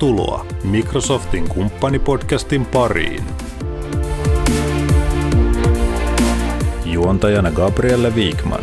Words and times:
Tervetuloa 0.00 0.46
Microsoftin 0.64 1.48
kumppanipodcastin 1.48 2.66
pariin. 2.66 3.24
Juontajana 6.84 7.50
Gabrielle 7.50 8.10
Wikman. 8.14 8.60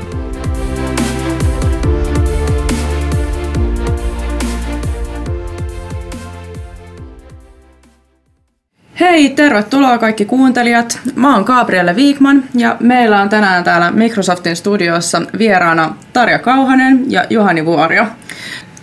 Hei, 9.00 9.30
tervetuloa 9.30 9.98
kaikki 9.98 10.26
kuuntelijat. 10.26 11.00
Mä 11.16 11.36
oon 11.36 11.44
Gabrielle 11.44 11.94
Wikman 11.94 12.44
ja 12.56 12.78
meillä 12.80 13.22
on 13.22 13.30
tänään 13.30 13.64
täällä 13.64 13.92
Microsoftin 13.92 14.56
studiossa 14.56 15.22
vieraana 15.38 15.96
Tarja 16.14 16.40
Kauhanen 16.40 17.12
ja 17.12 17.26
Juhani 17.30 17.66
Vuorio. 17.66 18.06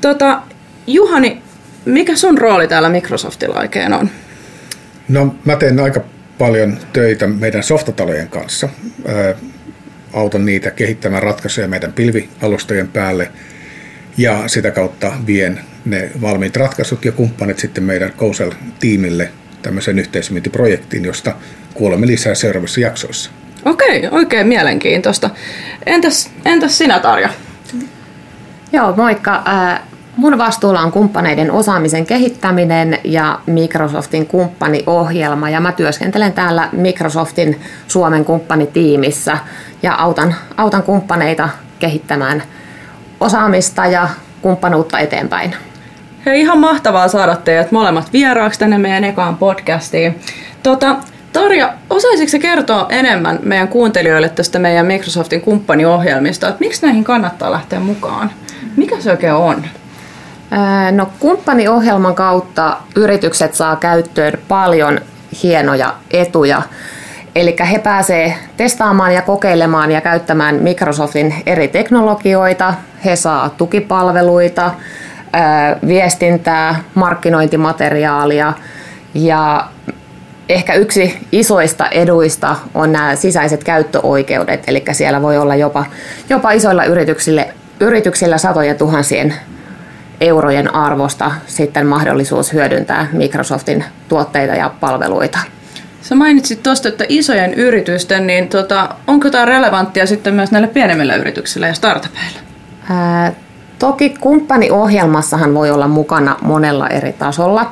Tota, 0.00 0.42
Juhani, 0.86 1.43
mikä 1.84 2.16
sun 2.16 2.38
rooli 2.38 2.68
täällä 2.68 2.88
Microsoftilla 2.88 3.60
oikein 3.60 3.92
on? 3.92 4.10
No 5.08 5.34
mä 5.44 5.56
teen 5.56 5.80
aika 5.80 6.00
paljon 6.38 6.78
töitä 6.92 7.26
meidän 7.26 7.62
softatalojen 7.62 8.28
kanssa. 8.28 8.68
Ää, 9.06 9.34
autan 10.12 10.46
niitä 10.46 10.70
kehittämään 10.70 11.22
ratkaisuja 11.22 11.68
meidän 11.68 11.92
pilvialustojen 11.92 12.88
päälle 12.88 13.30
ja 14.16 14.48
sitä 14.48 14.70
kautta 14.70 15.12
vien 15.26 15.60
ne 15.84 16.10
valmiit 16.20 16.56
ratkaisut 16.56 17.04
ja 17.04 17.12
kumppanit 17.12 17.58
sitten 17.58 17.84
meidän 17.84 18.12
Kousel-tiimille 18.16 19.30
tämmöisen 19.62 19.98
yhteismyyntiprojektiin, 19.98 21.04
josta 21.04 21.34
kuulemme 21.74 22.06
lisää 22.06 22.34
seuraavissa 22.34 22.80
jaksoissa. 22.80 23.30
Okei, 23.64 24.08
oikein 24.10 24.46
mielenkiintoista. 24.46 25.30
Entäs, 25.86 26.30
entäs 26.44 26.78
sinä 26.78 27.00
Tarja? 27.00 27.28
Joo, 28.72 28.96
moikka. 28.96 29.44
Mun 30.16 30.38
vastuulla 30.38 30.80
on 30.80 30.92
kumppaneiden 30.92 31.50
osaamisen 31.52 32.06
kehittäminen 32.06 32.98
ja 33.04 33.38
Microsoftin 33.46 34.26
kumppaniohjelma 34.26 35.50
ja 35.50 35.60
mä 35.60 35.72
työskentelen 35.72 36.32
täällä 36.32 36.68
Microsoftin 36.72 37.60
Suomen 37.88 38.24
kumppanitiimissä 38.24 39.38
ja 39.82 39.94
autan, 39.94 40.34
autan 40.56 40.82
kumppaneita 40.82 41.48
kehittämään 41.78 42.42
osaamista 43.20 43.86
ja 43.86 44.08
kumppanuutta 44.42 44.98
eteenpäin. 44.98 45.54
Hei, 46.26 46.40
ihan 46.40 46.58
mahtavaa 46.58 47.08
saada 47.08 47.36
teidät 47.36 47.72
molemmat 47.72 48.12
vieraaksi 48.12 48.58
tänne 48.58 48.78
meidän 48.78 49.04
ekaan 49.04 49.36
podcastiin. 49.36 50.20
Tota, 50.62 50.96
Tarja, 51.32 51.72
osaisitko 51.90 52.38
kertoa 52.38 52.86
enemmän 52.90 53.38
meidän 53.42 53.68
kuuntelijoille 53.68 54.28
tästä 54.28 54.58
meidän 54.58 54.86
Microsoftin 54.86 55.40
kumppaniohjelmista, 55.40 56.48
että 56.48 56.60
miksi 56.60 56.86
näihin 56.86 57.04
kannattaa 57.04 57.52
lähteä 57.52 57.80
mukaan? 57.80 58.30
Mikä 58.76 59.00
se 59.00 59.10
oikein 59.10 59.34
on? 59.34 59.64
No 60.90 61.08
kumppaniohjelman 61.18 62.14
kautta 62.14 62.76
yritykset 62.96 63.54
saa 63.54 63.76
käyttöön 63.76 64.32
paljon 64.48 65.00
hienoja 65.42 65.94
etuja. 66.10 66.62
Eli 67.34 67.56
he 67.70 67.78
pääsee 67.78 68.34
testaamaan 68.56 69.14
ja 69.14 69.22
kokeilemaan 69.22 69.90
ja 69.90 70.00
käyttämään 70.00 70.54
Microsoftin 70.62 71.34
eri 71.46 71.68
teknologioita. 71.68 72.74
He 73.04 73.16
saa 73.16 73.48
tukipalveluita, 73.48 74.70
viestintää, 75.88 76.80
markkinointimateriaalia 76.94 78.52
ja 79.14 79.68
ehkä 80.48 80.74
yksi 80.74 81.26
isoista 81.32 81.86
eduista 81.86 82.56
on 82.74 82.92
nämä 82.92 83.16
sisäiset 83.16 83.64
käyttöoikeudet, 83.64 84.64
eli 84.66 84.84
siellä 84.92 85.22
voi 85.22 85.38
olla 85.38 85.54
jopa, 85.54 85.84
jopa 86.28 86.50
isoilla 86.50 86.84
yrityksillä, 86.84 87.46
yrityksillä 87.80 88.38
satoja 88.38 88.74
tuhansien 88.74 89.34
eurojen 90.20 90.74
arvosta 90.74 91.30
sitten 91.46 91.86
mahdollisuus 91.86 92.52
hyödyntää 92.52 93.08
Microsoftin 93.12 93.84
tuotteita 94.08 94.54
ja 94.54 94.70
palveluita. 94.80 95.38
Sä 96.02 96.14
mainitsit 96.14 96.62
tuosta, 96.62 96.88
että 96.88 97.04
isojen 97.08 97.54
yritysten, 97.54 98.26
niin 98.26 98.48
tota, 98.48 98.88
onko 99.06 99.30
tämä 99.30 99.44
relevanttia 99.44 100.06
sitten 100.06 100.34
myös 100.34 100.50
näille 100.50 100.68
pienemmillä 100.68 101.14
yrityksillä 101.14 101.66
ja 101.66 101.74
startupeilla? 101.74 102.38
Ää, 102.90 103.32
toki 103.78 104.14
kumppaniohjelmassahan 104.20 105.54
voi 105.54 105.70
olla 105.70 105.88
mukana 105.88 106.36
monella 106.42 106.88
eri 106.88 107.12
tasolla. 107.12 107.70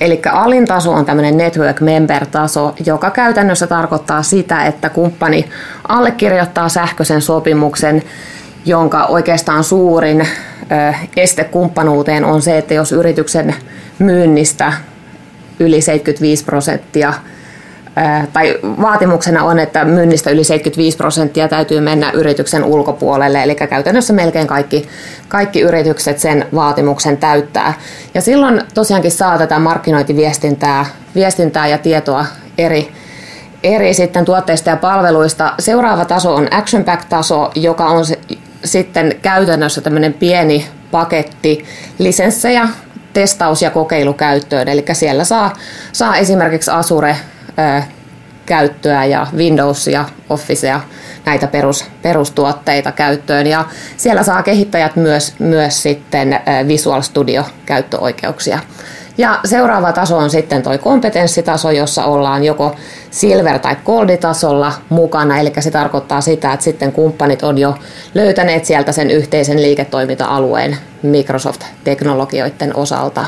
Eli 0.00 0.20
alin 0.32 0.66
taso 0.66 0.92
on 0.92 1.04
tämmöinen 1.04 1.36
network 1.36 1.80
member-taso, 1.80 2.74
joka 2.86 3.10
käytännössä 3.10 3.66
tarkoittaa 3.66 4.22
sitä, 4.22 4.64
että 4.64 4.88
kumppani 4.88 5.44
allekirjoittaa 5.88 6.68
sähköisen 6.68 7.22
sopimuksen, 7.22 8.02
jonka 8.68 9.04
oikeastaan 9.04 9.64
suurin 9.64 10.28
este 11.16 11.44
kumppanuuteen 11.44 12.24
on 12.24 12.42
se, 12.42 12.58
että 12.58 12.74
jos 12.74 12.92
yrityksen 12.92 13.54
myynnistä 13.98 14.72
yli 15.60 15.80
75 15.80 16.44
prosenttia 16.44 17.12
tai 18.32 18.58
vaatimuksena 18.62 19.44
on, 19.44 19.58
että 19.58 19.84
myynnistä 19.84 20.30
yli 20.30 20.44
75 20.44 20.96
prosenttia 20.96 21.48
täytyy 21.48 21.80
mennä 21.80 22.10
yrityksen 22.10 22.64
ulkopuolelle, 22.64 23.42
eli 23.42 23.54
käytännössä 23.54 24.12
melkein 24.12 24.46
kaikki, 24.46 24.88
kaikki 25.28 25.60
yritykset 25.60 26.18
sen 26.18 26.46
vaatimuksen 26.54 27.16
täyttää. 27.16 27.74
Ja 28.14 28.20
silloin 28.20 28.62
tosiaankin 28.74 29.10
saa 29.10 29.38
tätä 29.38 29.58
markkinointiviestintää 29.58 30.86
viestintää 31.14 31.66
ja 31.66 31.78
tietoa 31.78 32.26
eri, 32.58 32.92
eri 33.62 33.94
sitten 33.94 34.24
tuotteista 34.24 34.70
ja 34.70 34.76
palveluista. 34.76 35.52
Seuraava 35.58 36.04
taso 36.04 36.34
on 36.34 36.48
Action 36.50 36.84
Pack-taso, 36.84 37.50
joka 37.54 37.86
on 37.86 38.06
se, 38.06 38.18
sitten 38.64 39.14
käytännössä 39.22 39.80
tämmöinen 39.80 40.14
pieni 40.14 40.66
paketti 40.90 41.64
lisenssejä 41.98 42.68
testaus- 43.12 43.62
ja 43.62 43.70
kokeilukäyttöön. 43.70 44.68
Eli 44.68 44.84
siellä 44.92 45.24
saa, 45.24 45.52
saa 45.92 46.16
esimerkiksi 46.16 46.70
Azure 46.70 47.16
käyttöä 48.46 49.04
ja 49.04 49.26
Windows 49.36 49.86
ja 49.86 50.04
Officea, 50.28 50.80
näitä 51.26 51.46
perus, 51.46 51.84
perustuotteita 52.02 52.92
käyttöön. 52.92 53.46
Ja 53.46 53.64
siellä 53.96 54.22
saa 54.22 54.42
kehittäjät 54.42 54.96
myös, 54.96 55.34
myös 55.38 55.82
sitten 55.82 56.40
Visual 56.68 57.02
Studio 57.02 57.44
käyttöoikeuksia. 57.66 58.58
Ja 59.18 59.40
seuraava 59.44 59.92
taso 59.92 60.16
on 60.16 60.30
sitten 60.30 60.62
tuo 60.62 60.78
kompetenssitaso, 60.78 61.70
jossa 61.70 62.04
ollaan 62.04 62.44
joko 62.44 62.74
silver- 63.10 63.58
tai 63.58 63.76
gold-tasolla 63.84 64.72
mukana, 64.88 65.38
eli 65.38 65.52
se 65.60 65.70
tarkoittaa 65.70 66.20
sitä, 66.20 66.52
että 66.52 66.64
sitten 66.64 66.92
kumppanit 66.92 67.42
on 67.42 67.58
jo 67.58 67.74
löytäneet 68.14 68.64
sieltä 68.64 68.92
sen 68.92 69.10
yhteisen 69.10 69.62
liiketoiminta-alueen 69.62 70.76
Microsoft-teknologioiden 71.02 72.76
osalta. 72.76 73.26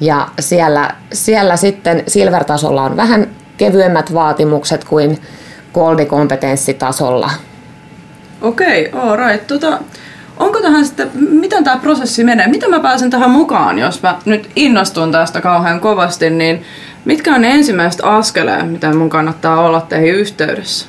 Ja 0.00 0.28
siellä, 0.40 0.94
siellä 1.12 1.56
sitten 1.56 2.02
silver-tasolla 2.06 2.82
on 2.82 2.96
vähän 2.96 3.26
kevyemmät 3.56 4.14
vaatimukset 4.14 4.84
kuin 4.84 5.18
goldikompetenssitasolla. 5.74 7.30
Okei, 8.42 8.88
okay, 8.88 9.00
all 9.00 9.16
right. 9.16 9.46
Tota, 9.46 9.78
onko 10.36 10.60
tähän 10.60 10.86
sitten, 10.86 11.10
miten 11.14 11.64
tämä 11.64 11.76
prosessi 11.76 12.24
menee? 12.24 12.48
Miten 12.48 12.70
mä 12.70 12.80
pääsen 12.80 13.10
tähän 13.10 13.30
mukaan, 13.30 13.78
jos 13.78 14.02
mä 14.02 14.18
nyt 14.24 14.50
innostun 14.56 15.12
tästä 15.12 15.40
kauhean 15.40 15.80
kovasti, 15.80 16.30
niin 16.30 16.62
mitkä 17.04 17.34
on 17.34 17.40
ne 17.40 17.50
ensimmäiset 17.50 18.00
askeleet, 18.04 18.72
mitä 18.72 18.94
mun 18.94 19.10
kannattaa 19.10 19.60
olla 19.60 19.80
teihin 19.80 20.14
yhteydessä? 20.14 20.86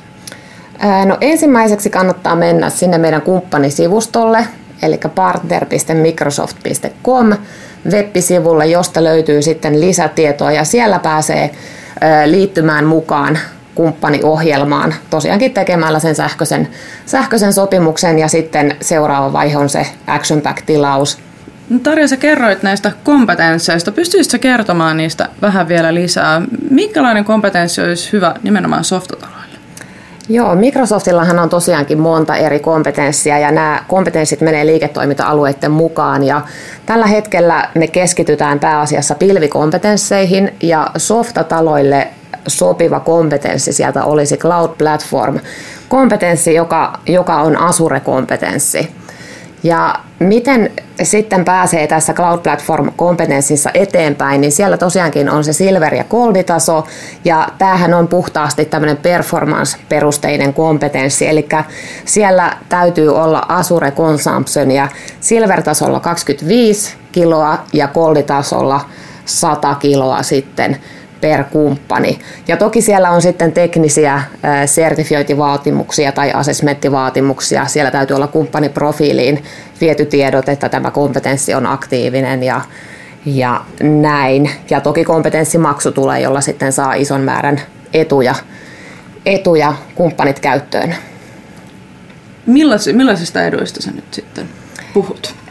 No 1.06 1.18
ensimmäiseksi 1.22 1.90
kannattaa 1.90 2.36
mennä 2.36 2.70
sinne 2.70 2.98
meidän 2.98 3.22
kumppanisivustolle, 3.22 4.48
eli 4.82 5.00
partner.microsoft.com 5.16 7.34
web-sivulle, 7.92 8.66
josta 8.66 9.04
löytyy 9.04 9.42
sitten 9.42 9.82
lisätietoa 9.82 10.52
ja 10.52 10.64
siellä 10.64 11.00
pääsee 11.00 11.52
liittymään 12.26 12.86
mukaan 12.86 13.40
kumppaniohjelmaan, 13.76 14.96
tosiaankin 15.10 15.54
tekemällä 15.54 16.00
sen 16.00 16.16
sähköisen, 16.16 16.68
sähköisen 17.06 17.54
sopimuksen 17.54 18.20
ja 18.20 18.28
sitten 18.28 18.76
seuraava 18.82 19.34
vaihe 19.34 19.58
on 19.58 19.70
se 19.70 19.88
Action 20.08 20.42
Pack-tilaus. 20.42 21.18
No 21.70 21.80
Tarja, 21.80 22.08
sä 22.08 22.18
kerroit 22.18 22.64
näistä 22.64 22.92
kompetensseista. 23.04 23.92
Pystyisitkö 23.92 24.38
kertomaan 24.38 24.98
niistä 24.98 25.30
vähän 25.42 25.68
vielä 25.68 25.94
lisää? 25.94 26.42
Minkälainen 26.70 27.26
kompetenssi 27.26 27.82
olisi 27.82 28.12
hyvä 28.12 28.36
nimenomaan 28.44 28.84
softataloille? 28.84 29.44
Joo, 30.30 30.56
Microsoftillahan 30.56 31.40
on 31.40 31.50
tosiaankin 31.50 32.00
monta 32.00 32.36
eri 32.36 32.60
kompetenssia 32.60 33.40
ja 33.40 33.52
nämä 33.52 33.84
kompetenssit 33.88 34.42
menee 34.42 34.66
liiketoiminta-alueiden 34.66 35.72
mukaan 35.72 36.24
ja 36.24 36.42
tällä 36.86 37.08
hetkellä 37.08 37.70
me 37.76 37.88
keskitytään 37.88 38.60
pääasiassa 38.60 39.16
pilvikompetensseihin 39.16 40.56
ja 40.62 40.88
softataloille 40.98 42.08
sopiva 42.48 43.00
kompetenssi 43.00 43.74
sieltä 43.74 44.04
olisi 44.04 44.38
Cloud 44.38 44.70
Platform. 44.78 45.40
Kompetenssi, 45.90 46.54
joka, 46.54 47.00
joka 47.06 47.42
on 47.42 47.58
Azure-kompetenssi. 47.58 48.90
Ja 49.64 49.96
miten 50.20 50.72
sitten 51.04 51.46
pääsee 51.46 51.88
tässä 51.88 52.14
Cloud 52.14 52.40
Platform-kompetenssissa 52.40 53.70
eteenpäin, 53.74 54.42
niin 54.42 54.52
siellä 54.52 54.78
tosiaankin 54.78 55.30
on 55.30 55.44
se 55.44 55.52
Silver- 55.52 55.96
ja 55.96 56.04
Gold-taso, 56.04 56.88
ja 57.26 57.48
tämähän 57.58 57.94
on 57.94 58.08
puhtaasti 58.08 58.66
tämmöinen 58.66 58.98
performance-perusteinen 58.98 60.54
kompetenssi, 60.54 61.28
eli 61.28 61.48
siellä 62.06 62.58
täytyy 62.70 63.16
olla 63.16 63.46
Azure 63.50 63.92
Consumption 63.92 64.72
ja 64.72 64.88
Silver-tasolla 65.20 66.00
25 66.00 66.96
kiloa 67.12 67.58
ja 67.74 67.88
Gold-tasolla 67.88 68.82
100 69.26 69.76
kiloa 69.76 70.24
sitten 70.24 70.78
per 71.24 71.44
kumppani. 71.44 72.20
Ja 72.48 72.58
toki 72.58 72.82
siellä 72.82 73.10
on 73.10 73.22
sitten 73.22 73.52
teknisiä 73.52 74.22
sertifiointivaatimuksia 74.66 76.12
tai 76.12 76.32
assessmenttivaatimuksia. 76.32 77.66
Siellä 77.66 77.92
täytyy 77.92 78.16
olla 78.16 78.28
kumppaniprofiiliin 78.28 79.44
viety 79.82 80.06
tiedot, 80.06 80.50
että 80.50 80.70
tämä 80.70 80.92
kompetenssi 80.92 81.54
on 81.54 81.66
aktiivinen 81.66 82.44
ja, 82.44 82.62
ja 83.26 83.62
näin. 83.82 84.52
Ja 84.70 84.82
toki 84.82 85.04
kompetenssimaksu 85.04 85.92
tulee, 85.92 86.22
jolla 86.22 86.42
sitten 86.42 86.74
saa 86.74 86.94
ison 86.94 87.22
määrän 87.22 87.62
etuja, 87.94 88.36
etuja 89.26 89.74
kumppanit 89.96 90.40
käyttöön. 90.40 90.96
millaisista 92.94 93.44
eduista 93.44 93.82
sä 93.82 93.92
nyt 93.92 94.14
sitten 94.14 94.50
puhut? 94.94 95.43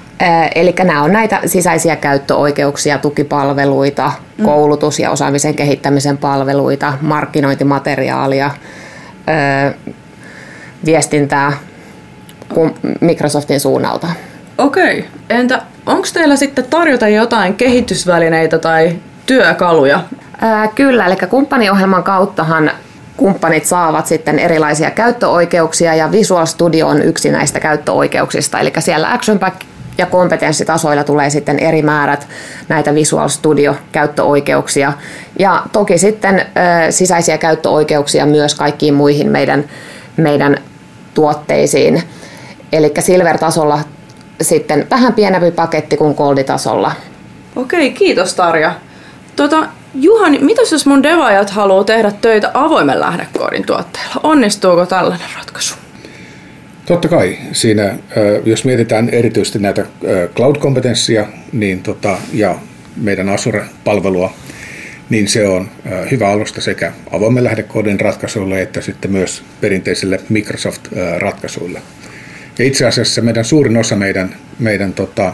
Eli 0.54 0.74
nämä 0.84 1.02
on 1.02 1.12
näitä 1.12 1.40
sisäisiä 1.46 1.96
käyttöoikeuksia, 1.96 2.98
tukipalveluita, 2.98 4.12
mm. 4.38 4.44
koulutus- 4.44 4.98
ja 4.98 5.10
osaamisen 5.10 5.54
kehittämisen 5.54 6.18
palveluita, 6.18 6.92
markkinointimateriaalia, 7.00 8.50
viestintää 10.84 11.52
Microsoftin 13.00 13.60
suunnalta. 13.60 14.06
Okei. 14.58 15.08
Entä 15.30 15.62
onko 15.86 16.08
teillä 16.14 16.36
sitten 16.36 16.64
tarjota 16.70 17.08
jotain 17.08 17.54
kehitysvälineitä 17.54 18.58
tai 18.58 18.96
työkaluja? 19.26 20.00
Ää, 20.40 20.68
kyllä, 20.68 21.06
eli 21.06 21.16
kumppaniohjelman 21.30 22.02
kauttahan 22.02 22.70
kumppanit 23.16 23.66
saavat 23.66 24.06
sitten 24.06 24.38
erilaisia 24.38 24.90
käyttöoikeuksia 24.90 25.94
ja 25.94 26.12
Visual 26.12 26.46
Studio 26.46 26.88
on 26.88 27.02
yksi 27.02 27.30
näistä 27.30 27.60
käyttöoikeuksista. 27.60 28.60
Eli 28.60 28.72
siellä 28.78 29.12
Action 29.12 29.38
Pack 29.38 29.56
ja 29.98 30.06
kompetenssitasoilla 30.06 31.04
tulee 31.04 31.30
sitten 31.30 31.58
eri 31.58 31.82
määrät 31.82 32.28
näitä 32.68 32.94
Visual 32.94 33.28
Studio-käyttöoikeuksia. 33.28 34.92
Ja 35.38 35.62
toki 35.72 35.98
sitten 35.98 36.46
sisäisiä 36.90 37.38
käyttöoikeuksia 37.38 38.26
myös 38.26 38.54
kaikkiin 38.54 38.94
muihin 38.94 39.30
meidän, 39.30 39.64
meidän 40.16 40.56
tuotteisiin. 41.14 42.02
Eli 42.72 42.92
Silver-tasolla 42.98 43.78
sitten 44.42 44.86
vähän 44.90 45.12
pienempi 45.12 45.50
paketti 45.50 45.96
kuin 45.96 46.14
Gold-tasolla. 46.14 46.92
Okei, 47.56 47.90
kiitos 47.90 48.34
Tarja. 48.34 48.74
Tota, 49.36 49.66
Juhani, 49.94 50.38
mitä 50.38 50.62
jos 50.70 50.86
mun 50.86 51.02
devaajat 51.02 51.50
haluaa 51.50 51.84
tehdä 51.84 52.12
töitä 52.20 52.50
avoimen 52.54 53.00
lähdekoodin 53.00 53.66
tuotteella? 53.66 54.20
Onnistuuko 54.22 54.86
tällainen 54.86 55.28
ratkaisu? 55.36 55.74
Totta 56.86 57.08
kai. 57.08 57.38
Siinä, 57.52 57.96
jos 58.44 58.64
mietitään 58.64 59.08
erityisesti 59.08 59.58
näitä 59.58 59.86
cloud-kompetenssia 60.34 61.26
niin 61.52 61.82
tota, 61.82 62.18
ja 62.32 62.58
meidän 62.96 63.28
Azure-palvelua, 63.28 64.34
niin 65.10 65.28
se 65.28 65.48
on 65.48 65.68
hyvä 66.10 66.28
alusta 66.28 66.60
sekä 66.60 66.92
avoimen 67.10 67.44
lähdekoodin 67.44 68.00
ratkaisuille 68.00 68.62
että 68.62 68.80
sitten 68.80 69.10
myös 69.10 69.42
perinteisille 69.60 70.20
Microsoft-ratkaisuille. 70.28 71.82
Ja 72.58 72.64
itse 72.64 72.86
asiassa 72.86 73.22
meidän 73.22 73.44
suurin 73.44 73.76
osa 73.76 73.96
meidän, 73.96 74.34
meidän 74.58 74.92
tota, 74.92 75.32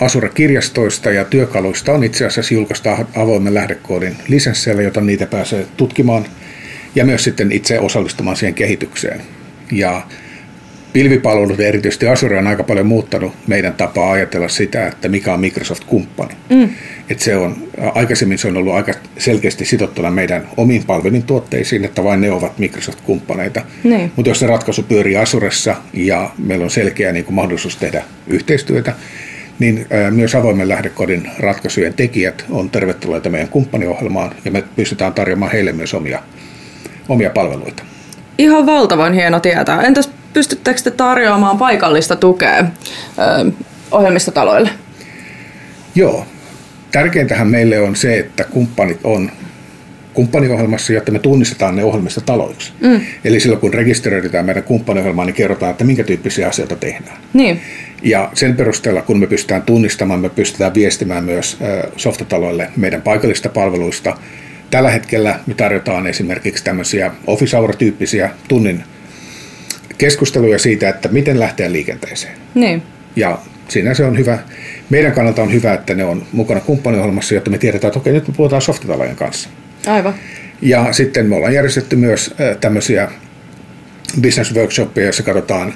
Azure-kirjastoista 0.00 1.10
ja 1.10 1.24
työkaluista 1.24 1.92
on 1.92 2.04
itse 2.04 2.26
asiassa 2.26 2.54
julkaista 2.54 2.98
avoimen 3.16 3.54
lähdekoodin 3.54 4.16
lisensseillä, 4.28 4.82
jota 4.82 5.00
niitä 5.00 5.26
pääsee 5.26 5.66
tutkimaan– 5.76 6.26
ja 6.96 7.04
myös 7.04 7.24
sitten 7.24 7.52
itse 7.52 7.80
osallistumaan 7.80 8.36
siihen 8.36 8.54
kehitykseen. 8.54 9.20
Ja 9.72 10.02
pilvipalvelut 10.92 11.58
ja 11.58 11.68
erityisesti 11.68 12.08
Azure 12.08 12.38
on 12.38 12.46
aika 12.46 12.64
paljon 12.64 12.86
muuttanut 12.86 13.32
meidän 13.46 13.72
tapaa 13.72 14.12
ajatella 14.12 14.48
sitä, 14.48 14.86
että 14.86 15.08
mikä 15.08 15.34
on 15.34 15.40
Microsoft-kumppani. 15.40 16.34
Mm. 16.50 16.68
Et 17.10 17.20
se 17.20 17.36
on, 17.36 17.56
aikaisemmin 17.94 18.38
se 18.38 18.48
on 18.48 18.56
ollut 18.56 18.74
aika 18.74 18.92
selkeästi 19.18 19.64
sitottuna 19.64 20.10
meidän 20.10 20.48
omiin 20.56 20.84
palvelin 20.84 21.22
tuotteisiin, 21.22 21.84
että 21.84 22.04
vain 22.04 22.20
ne 22.20 22.30
ovat 22.30 22.58
Microsoft-kumppaneita. 22.58 23.62
Niin. 23.84 24.12
Mutta 24.16 24.30
jos 24.30 24.38
se 24.38 24.46
ratkaisu 24.46 24.82
pyörii 24.82 25.16
Azuressa 25.16 25.76
ja 25.92 26.30
meillä 26.38 26.64
on 26.64 26.70
selkeä 26.70 27.12
niin 27.12 27.24
kuin 27.24 27.34
mahdollisuus 27.34 27.76
tehdä 27.76 28.04
yhteistyötä, 28.26 28.92
niin 29.58 29.86
myös 30.10 30.34
avoimen 30.34 30.68
lähdekodin 30.68 31.30
ratkaisujen 31.38 31.94
tekijät 31.94 32.44
on 32.50 32.70
tervetulleita 32.70 33.30
meidän 33.30 33.48
kumppaniohjelmaan 33.48 34.34
ja 34.44 34.50
me 34.50 34.64
pystytään 34.76 35.12
tarjoamaan 35.12 35.52
heille 35.52 35.72
myös 35.72 35.94
omia 35.94 36.22
omia 37.08 37.30
palveluita. 37.30 37.82
Ihan 38.38 38.66
valtavan 38.66 39.14
hieno 39.14 39.40
tietää. 39.40 39.82
Entäs 39.82 40.10
pystyttekö 40.32 40.80
te 40.82 40.90
tarjoamaan 40.90 41.58
paikallista 41.58 42.16
tukea 42.16 42.58
ö, 42.58 43.52
ohjelmistotaloille? 43.90 44.70
Joo. 45.94 46.26
Tärkeintähän 46.92 47.48
meille 47.48 47.80
on 47.80 47.96
se, 47.96 48.18
että 48.18 48.44
kumppanit 48.44 49.00
on 49.04 49.30
kumppaniohjelmassa, 50.14 50.92
jotta 50.92 51.12
me 51.12 51.18
tunnistetaan 51.18 51.76
ne 51.76 51.84
ohjelmistotaloiksi. 51.84 52.72
Mm. 52.80 53.00
Eli 53.24 53.40
silloin 53.40 53.60
kun 53.60 53.74
rekisteröidään 53.74 54.46
meidän 54.46 54.62
kumppaniohjelmaa, 54.62 55.24
niin 55.24 55.34
kerrotaan, 55.34 55.70
että 55.70 55.84
minkä 55.84 56.04
tyyppisiä 56.04 56.48
asioita 56.48 56.76
tehdään. 56.76 57.16
Niin. 57.32 57.60
Ja 58.02 58.30
sen 58.34 58.56
perusteella, 58.56 59.02
kun 59.02 59.18
me 59.18 59.26
pystytään 59.26 59.62
tunnistamaan, 59.62 60.20
me 60.20 60.28
pystytään 60.28 60.74
viestimään 60.74 61.24
myös 61.24 61.58
softataloille 61.96 62.70
meidän 62.76 63.02
paikallista 63.02 63.48
palveluista– 63.48 64.16
Tällä 64.70 64.90
hetkellä 64.90 65.40
me 65.46 65.54
tarjotaan 65.54 66.06
esimerkiksi 66.06 66.64
tämmöisiä 66.64 67.10
office 67.26 67.56
hour-tyyppisiä 67.56 68.30
tunnin 68.48 68.84
keskusteluja 69.98 70.58
siitä, 70.58 70.88
että 70.88 71.08
miten 71.08 71.40
lähteä 71.40 71.72
liikenteeseen. 71.72 72.34
Niin. 72.54 72.82
Ja 73.16 73.38
siinä 73.68 73.94
se 73.94 74.04
on 74.04 74.18
hyvä. 74.18 74.38
Meidän 74.90 75.12
kannalta 75.12 75.42
on 75.42 75.52
hyvä, 75.52 75.74
että 75.74 75.94
ne 75.94 76.04
on 76.04 76.26
mukana 76.32 76.60
kumppaniohjelmassa, 76.60 77.34
jotta 77.34 77.50
me 77.50 77.58
tiedetään, 77.58 77.88
että 77.88 77.98
okei, 77.98 78.12
nyt 78.12 78.28
me 78.28 78.34
puhutaan 78.36 78.62
softatalojen 78.62 79.16
kanssa. 79.16 79.48
Aivan. 79.86 80.14
Ja 80.62 80.92
sitten 80.92 81.26
me 81.26 81.36
ollaan 81.36 81.54
järjestetty 81.54 81.96
myös 81.96 82.34
tämmöisiä 82.60 83.10
business 84.22 84.54
workshopia, 84.54 85.04
joissa 85.04 85.22
katsotaan 85.22 85.74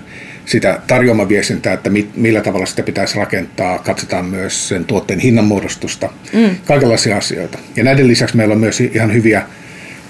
sitä 0.51 0.81
tarjoamaviestintää, 0.87 1.73
että 1.73 1.91
millä 2.17 2.41
tavalla 2.41 2.67
sitä 2.67 2.83
pitäisi 2.83 3.19
rakentaa. 3.19 3.79
Katsotaan 3.79 4.25
myös 4.25 4.69
sen 4.69 4.85
tuotteen 4.85 5.21
hinnanmuodostusta, 5.21 6.11
mm. 6.33 6.57
kaikenlaisia 6.65 7.17
asioita. 7.17 7.59
Ja 7.77 7.85
näiden 7.85 8.09
lisäksi 8.09 8.37
meillä 8.37 8.53
on 8.55 8.61
myös 8.61 8.81
ihan 8.81 9.15
hyviä, 9.15 9.43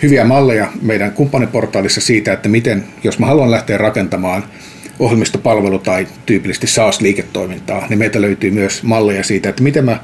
hyviä 0.03 0.25
malleja 0.25 0.73
meidän 0.83 1.13
kumppaniportaalissa 1.13 2.01
siitä, 2.01 2.33
että 2.33 2.49
miten, 2.49 2.85
jos 3.05 3.19
mä 3.19 3.26
haluan 3.26 3.50
lähteä 3.50 3.79
rakentamaan 3.79 4.45
ohjelmistopalvelu 4.99 5.79
tai 5.79 6.07
tyypillisesti 6.26 6.67
SaaS-liiketoimintaa, 6.67 7.87
niin 7.88 7.99
meiltä 7.99 8.21
löytyy 8.21 8.50
myös 8.50 8.83
malleja 8.83 9.23
siitä, 9.23 9.49
että 9.49 9.62
miten 9.62 9.85
mä 9.85 10.00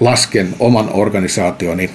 lasken 0.00 0.48
oman 0.58 0.90
organisaationi 0.92 1.90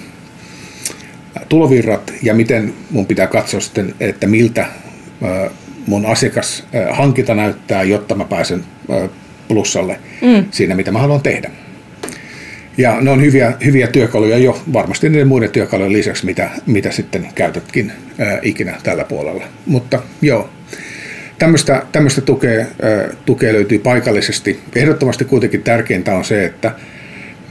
tulovirrat 1.48 2.12
ja 2.22 2.34
miten 2.34 2.74
mun 2.90 3.06
pitää 3.06 3.26
katsoa 3.26 3.60
sitten, 3.60 3.94
että 4.00 4.26
miltä 4.26 4.66
mun 5.86 6.06
asiakashankinta 6.06 7.34
näyttää, 7.34 7.82
jotta 7.82 8.14
mä 8.14 8.24
pääsen 8.24 8.64
plussalle 9.48 9.98
mm. 10.22 10.44
siinä, 10.50 10.74
mitä 10.74 10.92
mä 10.92 10.98
haluan 10.98 11.22
tehdä. 11.22 11.50
Ja 12.78 13.00
ne 13.00 13.10
on 13.10 13.22
hyviä, 13.22 13.52
hyviä 13.64 13.86
työkaluja 13.86 14.38
jo 14.38 14.62
varmasti 14.72 15.08
niiden 15.08 15.28
muiden 15.28 15.50
työkalujen 15.50 15.92
lisäksi, 15.92 16.26
mitä, 16.26 16.50
mitä 16.66 16.90
sitten 16.90 17.28
käytätkin 17.34 17.92
ää, 18.18 18.38
ikinä 18.42 18.74
tällä 18.82 19.04
puolella. 19.04 19.44
Mutta 19.66 20.02
joo, 20.22 20.50
tämmöistä, 21.38 21.82
tämmöistä 21.92 22.20
tukea, 22.20 22.58
ää, 22.60 22.66
tukea 23.26 23.52
löytyy 23.52 23.78
paikallisesti. 23.78 24.60
Ehdottomasti 24.74 25.24
kuitenkin 25.24 25.62
tärkeintä 25.62 26.14
on 26.14 26.24
se, 26.24 26.44
että 26.44 26.72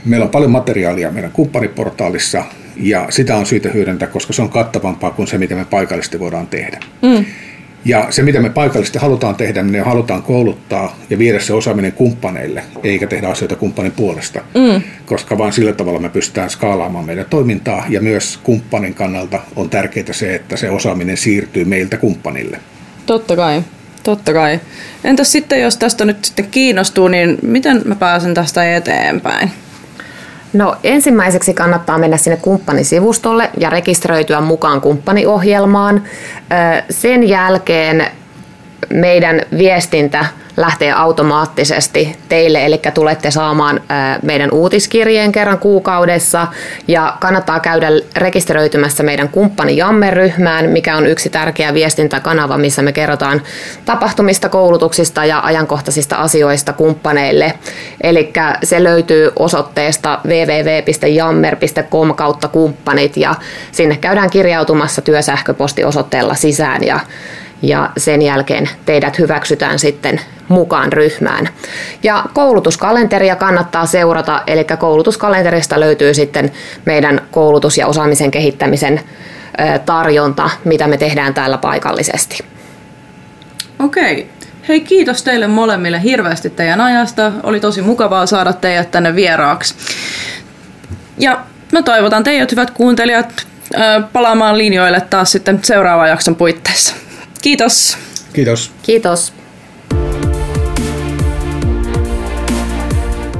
meillä 0.04 0.24
on 0.24 0.30
paljon 0.30 0.50
materiaalia 0.50 1.10
meidän 1.10 1.32
kumppaniportaalissa 1.32 2.44
ja 2.76 3.06
sitä 3.10 3.36
on 3.36 3.46
syytä 3.46 3.70
hyödyntää, 3.70 4.08
koska 4.08 4.32
se 4.32 4.42
on 4.42 4.48
kattavampaa 4.48 5.10
kuin 5.10 5.28
se, 5.28 5.38
mitä 5.38 5.54
me 5.54 5.64
paikallisesti 5.64 6.20
voidaan 6.20 6.46
tehdä. 6.46 6.80
Mm. 7.02 7.24
Ja 7.84 8.06
se, 8.10 8.22
mitä 8.22 8.40
me 8.40 8.50
paikallisesti 8.50 8.98
halutaan 8.98 9.34
tehdä, 9.34 9.62
niin 9.62 9.72
me 9.72 9.80
halutaan 9.80 10.22
kouluttaa 10.22 10.96
ja 11.10 11.18
viedä 11.18 11.40
se 11.40 11.52
osaaminen 11.52 11.92
kumppaneille, 11.92 12.62
eikä 12.82 13.06
tehdä 13.06 13.28
asioita 13.28 13.56
kumppanin 13.56 13.92
puolesta. 13.92 14.40
Mm. 14.54 14.82
Koska 15.06 15.38
vain 15.38 15.52
sillä 15.52 15.72
tavalla 15.72 16.00
me 16.00 16.08
pystytään 16.08 16.50
skaalaamaan 16.50 17.04
meidän 17.04 17.26
toimintaa, 17.30 17.86
ja 17.88 18.00
myös 18.00 18.38
kumppanin 18.42 18.94
kannalta 18.94 19.40
on 19.56 19.70
tärkeää 19.70 20.12
se, 20.12 20.34
että 20.34 20.56
se 20.56 20.70
osaaminen 20.70 21.16
siirtyy 21.16 21.64
meiltä 21.64 21.96
kumppanille. 21.96 22.60
Totta 23.06 23.36
kai. 23.36 23.62
Totta 24.02 24.32
kai. 24.32 24.60
Entäs 25.04 25.32
sitten, 25.32 25.60
jos 25.60 25.76
tästä 25.76 26.04
nyt 26.04 26.24
sitten 26.24 26.48
kiinnostuu, 26.50 27.08
niin 27.08 27.38
miten 27.42 27.82
mä 27.84 27.94
pääsen 27.94 28.34
tästä 28.34 28.76
eteenpäin? 28.76 29.50
No 30.54 30.76
ensimmäiseksi 30.84 31.54
kannattaa 31.54 31.98
mennä 31.98 32.16
sinne 32.16 32.36
kumppanisivustolle 32.36 33.50
ja 33.58 33.70
rekisteröityä 33.70 34.40
mukaan 34.40 34.80
kumppaniohjelmaan. 34.80 36.02
Sen 36.90 37.28
jälkeen 37.28 38.06
meidän 38.90 39.40
viestintä 39.58 40.24
lähtee 40.56 40.92
automaattisesti 40.92 42.16
teille, 42.28 42.66
eli 42.66 42.80
tulette 42.94 43.30
saamaan 43.30 43.80
meidän 44.22 44.50
uutiskirjeen 44.52 45.32
kerran 45.32 45.58
kuukaudessa 45.58 46.46
ja 46.88 47.16
kannattaa 47.20 47.60
käydä 47.60 47.88
rekisteröitymässä 48.16 49.02
meidän 49.02 49.28
kumppani 49.28 49.76
Jamme-ryhmään, 49.76 50.70
mikä 50.70 50.96
on 50.96 51.06
yksi 51.06 51.30
tärkeä 51.30 51.74
viestintäkanava, 51.74 52.58
missä 52.58 52.82
me 52.82 52.92
kerrotaan 52.92 53.42
tapahtumista, 53.84 54.48
koulutuksista 54.48 55.24
ja 55.24 55.40
ajankohtaisista 55.44 56.16
asioista 56.16 56.72
kumppaneille. 56.72 57.52
Eli 58.02 58.32
se 58.62 58.82
löytyy 58.84 59.32
osoitteesta 59.36 60.18
www.jammer.com 60.26 62.14
kautta 62.14 62.48
kumppanit 62.48 63.16
ja 63.16 63.34
sinne 63.72 63.96
käydään 63.96 64.30
kirjautumassa 64.30 65.02
työsähköpostiosoitteella 65.02 66.34
sisään 66.34 66.84
ja 66.84 67.00
ja 67.68 67.90
sen 67.96 68.22
jälkeen 68.22 68.68
teidät 68.86 69.18
hyväksytään 69.18 69.78
sitten 69.78 70.20
mukaan 70.48 70.92
ryhmään. 70.92 71.48
Ja 72.02 72.24
koulutuskalenteria 72.32 73.36
kannattaa 73.36 73.86
seurata, 73.86 74.42
eli 74.46 74.66
koulutuskalenterista 74.78 75.80
löytyy 75.80 76.14
sitten 76.14 76.52
meidän 76.84 77.20
koulutus- 77.30 77.78
ja 77.78 77.86
osaamisen 77.86 78.30
kehittämisen 78.30 79.00
tarjonta, 79.86 80.50
mitä 80.64 80.86
me 80.86 80.96
tehdään 80.96 81.34
täällä 81.34 81.58
paikallisesti. 81.58 82.44
Okei. 83.78 84.30
Hei, 84.68 84.80
kiitos 84.80 85.22
teille 85.22 85.46
molemmille 85.46 86.02
hirveästi 86.02 86.50
teidän 86.50 86.80
ajasta. 86.80 87.32
Oli 87.42 87.60
tosi 87.60 87.82
mukavaa 87.82 88.26
saada 88.26 88.52
teidät 88.52 88.90
tänne 88.90 89.14
vieraaksi. 89.14 89.74
Ja 91.18 91.40
mä 91.72 91.82
toivotan 91.82 92.24
teidät, 92.24 92.50
hyvät 92.50 92.70
kuuntelijat, 92.70 93.46
palaamaan 94.12 94.58
linjoille 94.58 95.00
taas 95.00 95.32
sitten 95.32 95.60
seuraavan 95.62 96.08
jakson 96.08 96.36
puitteissa. 96.36 96.94
Kiitos. 97.44 97.98
Kiitos. 98.32 98.70
Kiitos. 98.82 99.32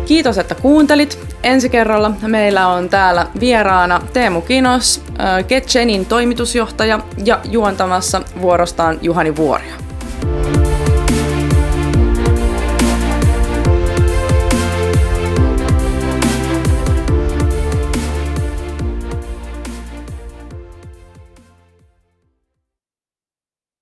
Kiitos, 0.07 0.39
että 0.39 0.55
kuuntelit. 0.55 1.19
Ensi 1.43 1.69
kerralla 1.69 2.11
meillä 2.27 2.69
on 2.69 2.89
täällä 2.89 3.27
vieraana 3.41 4.01
Teemu 4.13 4.41
Kinos, 4.41 5.03
Getchenin 5.49 6.07
toimitusjohtaja 6.07 7.01
ja 7.25 7.41
juontamassa 7.45 8.23
vuorostaan 8.41 8.99
Juhani 9.03 9.37
Vuorio. 9.37 9.84